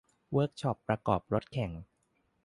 [0.31, 1.71] เวิร์คช็อปประกอบรถแข่ง